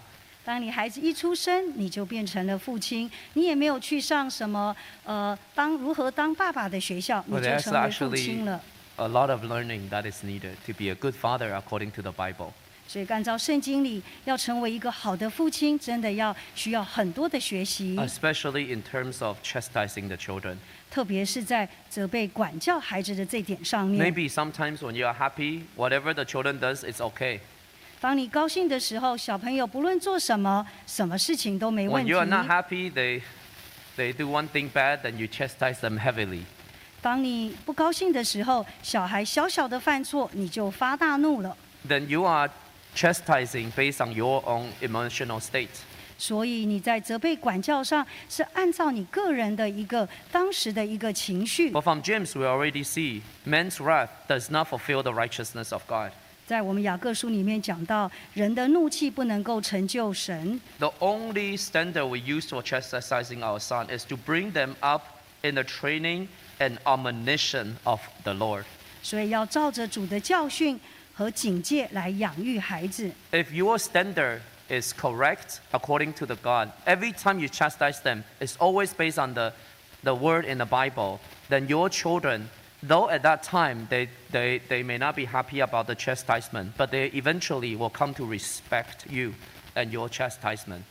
[0.44, 8.60] 当你孩子一出生，你就变成了父亲，你也没有去上什么呃当如何当爸爸的学校，你 Well, 就成为父 actually 亲了。
[8.97, 12.51] a lot of learning that is needed to be a good father according to the Bible.
[12.85, 20.57] 所以按照圣经里，要成为一个好的父亲，真的要需要很多的学习， especially in terms of chastising the children.
[20.91, 24.05] 特别是在责备管教孩子的这点上面。
[24.05, 27.39] Maybe sometimes when you are happy, whatever the children does, it's okay.
[27.99, 33.21] 当你高兴的时候，小朋友不论做什么，什么事情都没问 When 题 you。are not happy, they
[33.95, 36.41] they do one thing bad, then you chastise them heavily.
[37.00, 41.56] 当你不高兴的时候，小孩小小的犯错，你就发大怒了。
[41.88, 42.50] Then you are
[42.94, 45.68] chastising based on your own emotional state.
[46.18, 51.70] 所以你在责备管教上是按照你个人的一个当时的一个情绪。
[51.70, 56.10] But from James, we already see man's wrath does not fulfill the righteousness of God.
[56.48, 60.60] 在我们雅各书里面讲到，人的怒气不能够成就神。
[60.80, 65.02] The only standard we use for chastising our son is to bring them up
[65.42, 66.26] in the training
[66.59, 68.65] and admonition of the Lord.
[69.01, 70.79] 所以要照着主的教训
[71.13, 73.11] 和警戒来养育孩子。
[73.31, 74.39] If your standard
[74.69, 79.33] is correct according to the God, every time you chastise them, it's always based on
[79.33, 79.53] the,
[80.03, 82.49] the word in the Bible, then your children,
[82.81, 86.91] though at that time they, they, they may not be happy about the chastisement, but
[86.91, 89.33] they eventually will come to respect you
[89.75, 90.83] and your chastisement.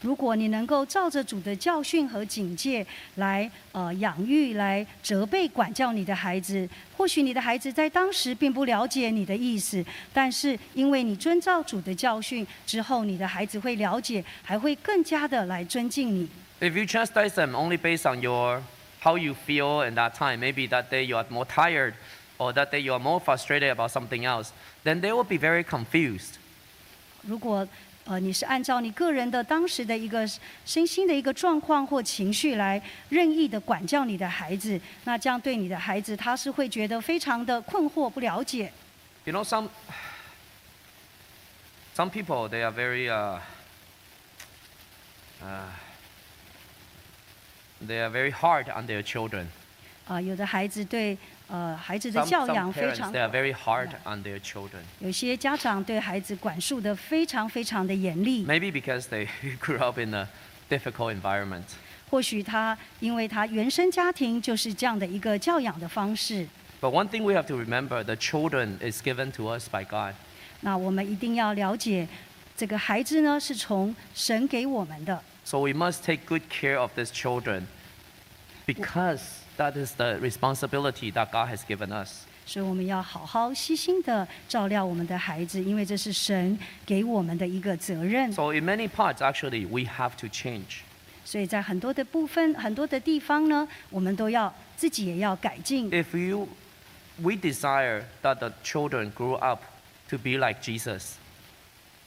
[0.00, 16.28] 如果你能够照着主的教训和警戒来呃养育、来责备、管教你的孩子，或许你的孩子在当时并不了解你的意思，但是因为你遵照主的教训之后，你的孩子会了解，还会更加的来尊敬你。
[16.60, 18.62] If you chastise them only based on your
[19.00, 21.94] how you feel in that time, maybe that day you are more tired
[22.38, 24.50] or that day you are more frustrated about something else,
[24.84, 26.34] then they will be very confused.
[27.22, 27.66] 如果
[28.08, 30.26] 呃你是按照你个人的当时的一个
[30.64, 38.72] 身心的一个状况或情绪来任意的管教你的孩子，那这样对你的孩子他是会觉得非常的困惑、不了解。
[39.26, 39.68] You know, some
[41.94, 43.40] some people they are very uh,
[45.42, 45.66] uh,
[47.86, 49.48] they are very hard on their children.
[50.06, 51.18] 啊、有的孩子对
[51.48, 54.82] 呃孩子的教养非常 very hard on their children.
[55.00, 58.44] 有些家长对孩子管束的非常非常的严厉。
[58.44, 59.28] Maybe because they
[59.60, 60.28] grew up in a
[60.68, 61.64] difficult environment.
[62.10, 66.46] 或许他因为他原生家庭就是这样的一个教养的方式。
[66.80, 70.14] But one thing we have to remember: the children is given to us by God.
[70.60, 72.08] 那我们一定要了解，
[72.56, 77.62] 这个孩子呢是从神给我们的，So we must take good care of these children
[78.66, 79.20] because
[79.57, 82.25] that is the responsibility that God has given us.
[82.45, 88.31] 所以我们要好好细心的照料我们的孩子，因为这是神给我们的一个责任。
[88.33, 90.81] So in many parts, actually, we have to change.
[91.23, 95.89] 所以在很多的部分、很多的地方呢，我们都要自己也要改进。
[95.89, 96.49] If you,
[97.21, 99.61] we desire that the children grow up
[100.09, 101.13] to be like Jesus,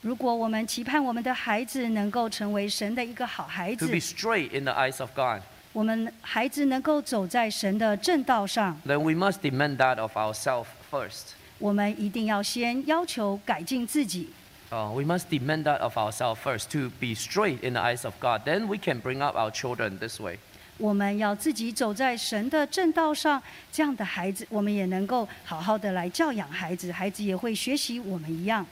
[0.03, 5.41] 如果我们期盼我们的孩子能够成为神的一个好孩 to 子 be，straight in the eyes of God,
[5.73, 11.35] 我们孩子能够走在神的正道上， then we must demand that of ourselves first.
[11.59, 14.31] 我们一定要先要求改进自己。
[14.71, 18.15] Uh, we must demand that of ourselves first to be straight in the eyes of
[18.21, 18.43] God.
[18.45, 20.39] Then we can bring up our children this way.
[20.79, 28.67] 我们要自己走在神的正道上，这样的孩子，我们也能够好好的来教养孩子，孩子也会学习我们一样。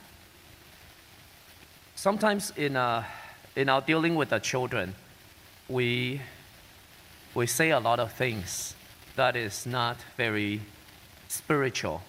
[1.97, 3.03] Sometimes in, uh,
[3.55, 4.89] in our dealing with the children,
[5.67, 6.19] we,
[7.33, 8.73] we say a lot of things
[9.15, 10.59] that is not very
[11.29, 12.01] spiritual.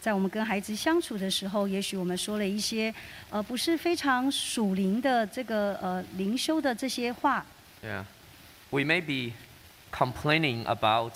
[0.00, 2.94] 在我们跟孩子相处的时候，也许我们说了一些
[3.28, 7.44] 呃不是非常属灵的这个呃灵修的这些话，
[7.82, 8.04] Yeah.
[8.70, 9.34] We may be
[9.92, 11.14] complaining about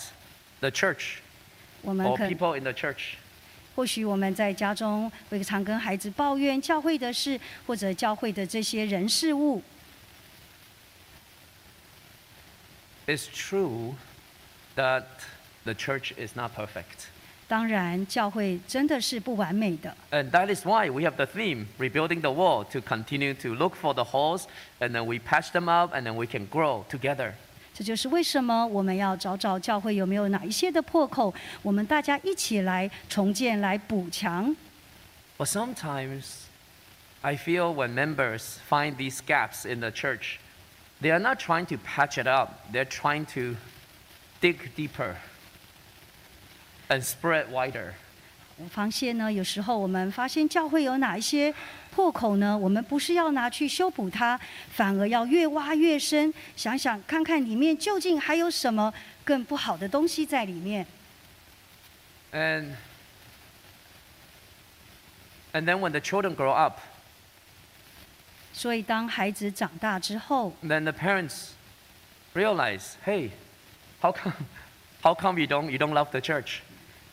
[0.61, 1.18] the church
[1.83, 3.14] 我们 or 可 people in the church.
[3.77, 9.62] 或许我们在家中会常跟孩子抱怨教会的事，或者教会的这些人事物。
[13.07, 13.94] It's true
[14.77, 15.05] that
[15.64, 17.09] the church is not perfect.
[17.49, 23.55] 当然，教会真的是不完美的， And that is why we have the theme, rebuilding the wall, to continue to
[23.55, 24.44] look for the holes,
[24.79, 27.33] and then we patch them up, and then we can grow together.
[27.75, 34.55] 这就是为什么我们要找找教会有没有哪一些的破口，我们大家一起来重建、来补强。
[35.37, 36.44] But sometimes
[37.23, 40.38] I feel when members find these gaps in the church,
[41.01, 43.57] they are not trying to patch it up, they're trying to
[44.40, 45.14] dig deeper
[46.88, 47.92] and spread wider.
[48.57, 51.55] 我发现呢，有时候我们发现教会有哪一些
[51.90, 52.57] 破口呢？
[52.57, 54.38] 我们不是要拿去修补它，
[54.70, 58.92] 反而要越挖越深，想想看看里面究竟还有什么
[59.25, 60.87] 更不好的东西在里面。
[62.33, 62.75] And,
[65.53, 66.81] and then when the children grow up,
[68.55, 71.51] 所以当孩子长大之后， then the parents
[72.35, 73.31] realize, hey,
[74.01, 74.35] how come,
[75.03, 76.59] how come you don't, you don't love the church?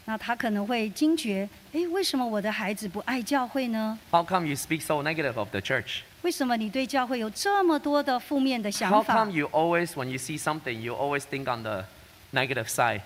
[0.05, 3.99] 那他可能会惊觉：诶，为什么我的孩子不爱教会呢？
[4.11, 5.99] How come you speak so negative of the church?
[6.21, 11.85] 为什么你对教会有这么多的负面的 How 想法 come？you always, when you see something, you always think on the
[12.31, 13.01] negative side?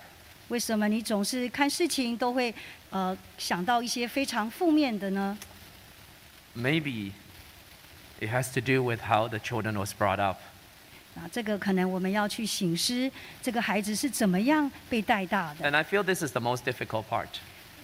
[0.48, 2.54] 为什么你总是看事情都会
[2.90, 5.36] 呃想到一些非常负面的呢？
[6.56, 7.12] Maybe
[8.20, 10.38] it has to do with how the children was brought up.
[11.14, 13.10] 啊，这个可能我们要去醒思，
[13.42, 15.70] 这个孩子是怎么样被带大的。
[15.70, 17.28] And I feel this is the most difficult part.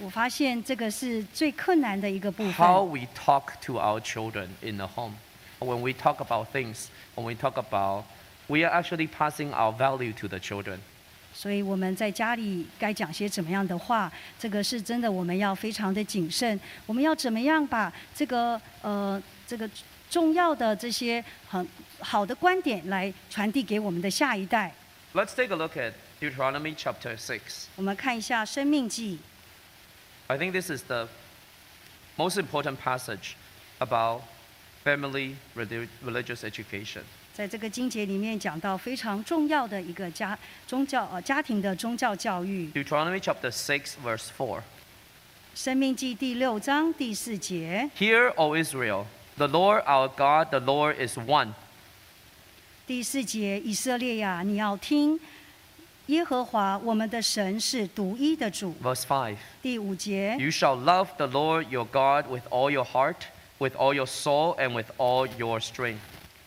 [0.01, 3.01] 我发现这个是最困难的一个部 How 分。
[3.01, 5.15] we talk to our children in the home.
[5.59, 6.87] When we talk about things,
[7.17, 8.05] when we talk about,
[8.47, 10.79] we are actually passing our value to the children.
[11.35, 16.59] 所以我们在家里该讲些怎么样的话，这个是真的我们要非常的谨慎。
[16.87, 19.69] 我们要怎么样把这个呃这个
[20.14, 21.68] 重要的这些很
[22.00, 24.72] 好的观点来传递给我们的下一代
[25.16, 27.66] ？Let's take a look at Deuteronomy chapter six.
[27.76, 29.18] 我们看一下《生命记》
[30.28, 31.10] ，I think this is the
[32.16, 33.32] most important passage
[33.80, 34.22] about
[34.86, 37.02] family reli- religious education.
[37.34, 40.38] 在这个经节里面讲到非常重要的一个家
[40.68, 44.62] 宗教呃家庭的宗教教育，《Deuteronomy chapter six verse four.
[45.56, 47.90] 生命记》第六章第四节。
[47.98, 49.06] Hear, O Israel,
[49.37, 51.55] the Lord our God, the Lord is one.
[52.87, 55.21] 第四节，以色列呀，你要听，
[56.07, 58.75] 耶和华我们的神是独一的主。
[58.83, 59.37] Verse 5.
[59.61, 63.27] 第五节， You shall love the Lord your God with all your heart,
[63.59, 65.99] with all your soul, and with all your strength.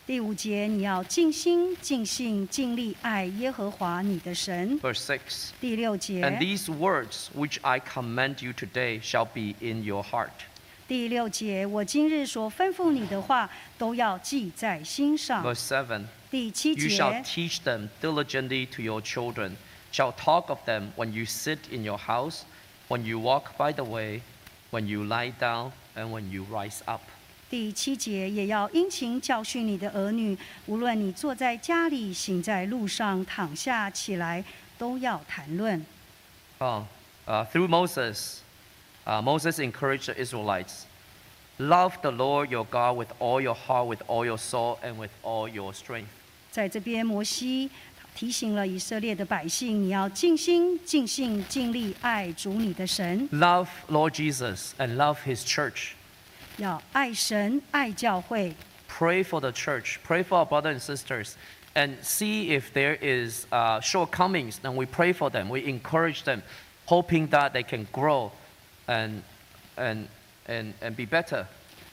[0.07, 4.80] 第五节，你要尽心、尽性、尽力爱耶和华你的神。
[4.82, 5.49] Verse 6.
[5.62, 10.32] 第六 And 节， these words which I command you today shall be in your heart.
[10.89, 15.45] 第六节，我今日所吩咐你的话，都要记在心上。
[15.45, 16.05] Verse 7.
[16.30, 19.53] 第七 You shall 节，teach them diligently to your children,
[19.93, 22.43] shall talk of them when you sit in your house,
[22.89, 24.20] when you walk by the way,
[24.70, 27.01] when you lie down, and when you rise up.
[27.51, 34.45] 第七节，也要殷勤教训你的儿女，无论你坐在家里、行在路上、躺下起来，
[34.78, 35.84] 都要谈论。
[36.59, 36.84] Oh,
[37.26, 38.39] uh, through Moses,
[39.05, 40.86] uh, Moses encouraged the Israelites
[41.59, 45.12] love the Lord your God with all your heart, with all your soul, and with
[45.22, 46.09] all your strength.
[46.51, 47.70] 在这边，摩西
[48.16, 55.91] 提醒了以色列的百姓，你要尽心、尽性、尽力爱主你的神， Love Lord Jesus and love his church.
[56.57, 58.53] 要爱神、爱教会，
[58.89, 61.34] Pray for the church, pray for our brothers and sisters,
[61.76, 66.41] and see if there is uh, shortcomings, and we pray for them, we encourage them,
[66.88, 68.32] hoping that they can grow
[68.88, 69.22] and,
[69.76, 70.07] and,
[70.47, 71.45] and, and be better.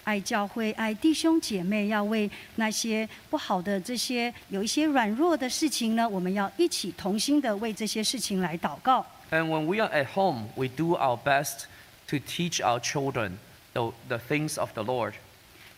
[0.04, 9.04] 爱教会、爱弟兄姐妹，要为那些不好的这些有一些软弱的事情呢，我们要一起同心的为这些事情来祷告。
[9.30, 11.64] And when we are at home, we do our best
[12.06, 13.32] to teach our children
[13.74, 15.12] the, the things of the Lord.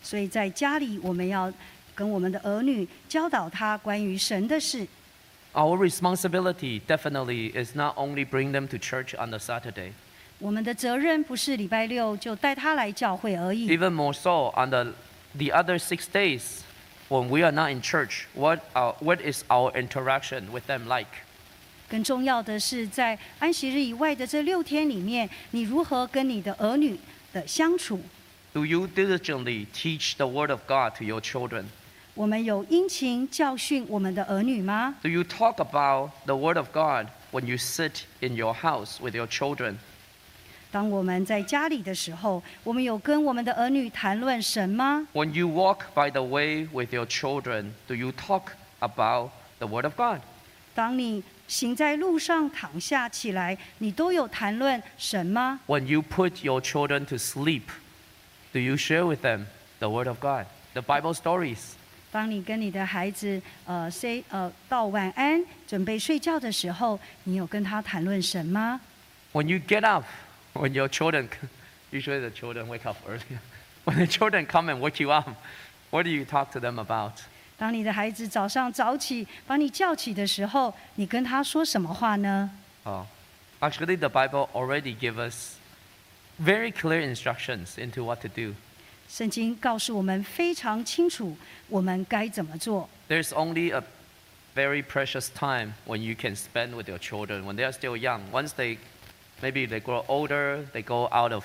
[0.01, 1.53] 所以在家里，我们要
[1.97, 4.87] 跟我们的儿女教导他关于神的事。
[5.55, 9.91] Our responsibility definitely is not only bring them to church on the Saturday,
[10.40, 14.94] 我们的责任不是礼拜六就带他来教会而已，even more so on the,
[15.38, 16.62] the other six days
[17.08, 18.26] when we are not in church.
[18.34, 21.08] What, our, what is our interaction with them like?
[21.88, 27.00] 更重要的是在安息日以外的这六天里面，你如何跟你的儿女
[27.32, 28.02] 的相处
[28.54, 31.66] ？Do you diligently teach the Word of God to your children?
[32.14, 39.16] 我们有殷勤教训我们的儿女吗？Do you talk about the Word of God when you sit in your house with
[39.16, 39.76] your children?
[40.76, 48.48] 当我们在家里的时候，我们有跟我们的儿女谈论神吗？When you walk by the way with your children, do you talk
[48.82, 50.20] about the Word of God?
[50.74, 57.62] 当你行在路上躺下起来，你都有谈论神吗？When you put your children to sleep,
[58.52, 59.46] do you share with them
[59.80, 61.60] the Word of God, the Bible stories?
[62.12, 68.82] 当你跟你的孩子呃 say 呃道晚安，准备睡觉的时候，你有跟他谈论神吗
[69.32, 70.04] ？When you get up,
[70.55, 71.29] when your children,
[71.91, 73.39] usually the children wake up early.
[73.85, 75.29] When the children come and wake you up,
[75.91, 77.23] what do you talk to them about?
[77.57, 82.51] 当你的孩子早上早起把你叫起的时候，你跟他说什么话呢？
[82.85, 83.05] Oh,
[83.61, 85.57] actually, the Bible already gives us
[86.43, 88.55] very clear instructions into what to do.
[89.09, 91.37] 圣经告诉我们非常清楚，
[91.69, 92.89] 我们该怎么做。
[93.09, 93.83] There's only a
[94.55, 98.21] very precious time when you can spend with your children when they are still young.
[98.33, 98.79] Once they,
[99.45, 101.45] maybe they grow older, they go out of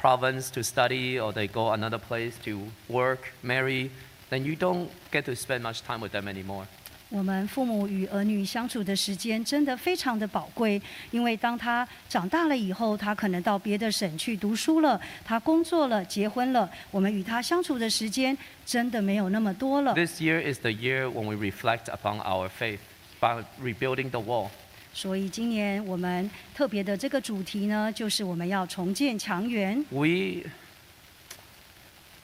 [0.00, 3.90] province to study or they go another place to work, marry,
[4.30, 6.66] then you don't get to spend much time with them anymore.
[7.14, 10.80] 我们父母与儿女相处的时间真的非常的宝贵，
[11.10, 18.34] 因为当他长大了以后，他可能到别的省去读书了，他工作了，结婚了，我们与他相处的时间
[18.64, 19.92] 真的没有那么多了。
[19.92, 22.78] This year is the year when we reflect upon our faith
[23.20, 24.48] by rebuilding the wall.
[24.97, 29.85] 所以今年我们特别的这个主题呢，就是我们要重建墙垣。
[29.91, 30.49] We,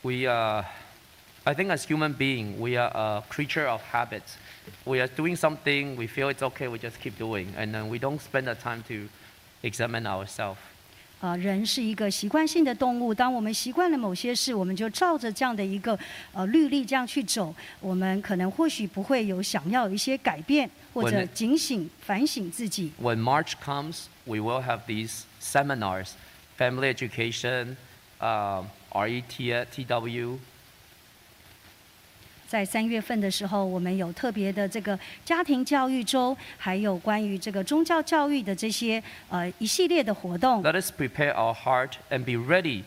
[0.01, 0.65] we, are,
[1.43, 4.37] I think as human being, we are a creature of habits.
[4.85, 7.99] We are doing something, we feel it's okay, we just keep doing, and then we
[7.99, 9.07] don't spend the time to
[9.61, 10.57] examine ourselves.
[11.23, 13.13] 啊，人是一个习惯性的动物。
[13.13, 15.97] 当我们习惯了某些事，我们就照着这样的一个
[16.33, 17.55] 呃律例这样去走。
[17.79, 22.91] 我们可能或许不会有想要一些改变，或者警醒反省自己。
[23.01, 26.09] When March comes, we will have these seminars,
[26.57, 27.77] family education,
[28.19, 29.23] um, RET,
[29.73, 30.39] TW,
[32.53, 40.61] 在三月份的时候，我们有特别的这个家庭教育周，还有关于这个宗教教育的这些呃一系列的活动。
[40.61, 42.83] Let us prepare our heart and be ready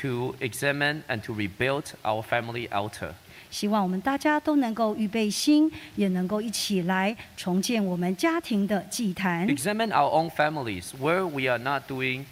[0.00, 3.12] to examine and to rebuild our family altar.
[3.52, 9.46] 希望我们大家都能够预备心，也能够一起来重建我们家庭的祭坛。
[9.46, 12.24] Examine our own families where we are not doing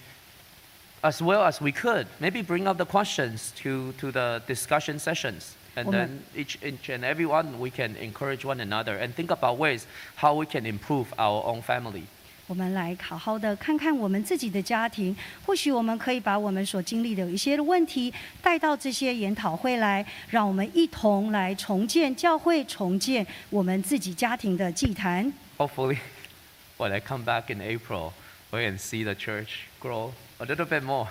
[1.03, 2.07] as well as we could.
[2.19, 5.53] Maybe bring up the questions to, to the discussion sessions.
[5.76, 5.94] And Woman.
[5.94, 9.86] then each, each and every one, we can encourage one another and think about ways
[10.16, 12.04] how we can improve our own family.
[12.48, 25.32] 我们来好好的看看我们自己的家庭，或许我们可以把我们所经历的有一些问题带到这些研讨会来，让我们一同来重建教会，重建我们自己家庭的祭坛。
[25.58, 25.98] Hopefully,
[26.78, 28.14] when I come back in April,
[28.50, 31.08] we can see the church grow a little bit more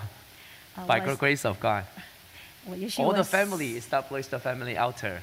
[0.74, 1.84] 啊 by 我 the grace of God.
[2.65, 5.19] 我也许 All the family establish the family altar.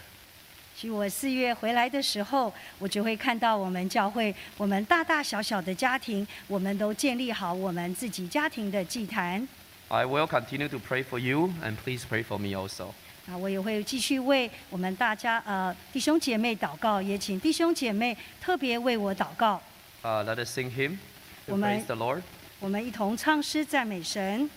[0.77, 9.49] 许我四月回来的时候，我就会看到我们教会，我们大大小小的家庭，我们都建立好我们自己家庭的祭坛。
[9.89, 12.93] I will continue to pray for you, and please pray for me also.
[13.27, 19.61] 啊，我也会继续为我们大家呃弟兄姐妹祷告，也请弟兄姐妹特别为我祷告。
[20.05, 20.99] Uh, let us sing hymn
[21.47, 21.83] to Woman.
[21.83, 22.23] praise the Lord.
[22.61, 24.49] 我们一同唱诗赞美神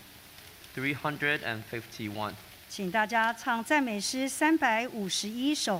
[0.76, 2.34] ，351.
[2.74, 5.70] 请大家唱赞美诗三百五十一首。